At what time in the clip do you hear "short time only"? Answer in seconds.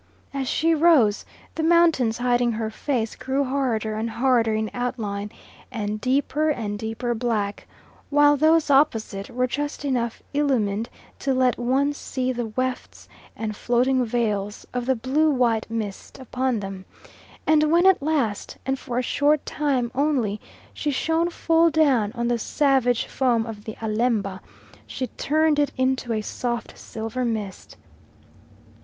19.03-20.41